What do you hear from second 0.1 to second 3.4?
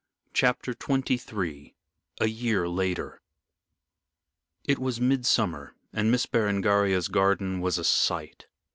CHAPTER XXIII A YEAR LATER